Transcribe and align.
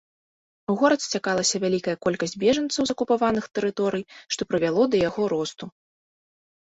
У 0.73 0.75
горад 0.83 1.01
сцякалася 1.07 1.61
вялікая 1.65 1.93
колькасць 2.07 2.33
бежанцаў 2.45 2.81
з 2.91 2.95
акупаваных 2.95 3.45
тэрыторый, 3.59 4.03
што 4.37 4.41
прывяло 4.55 4.83
да 4.95 5.07
яго 5.09 5.23
росту. 5.35 5.65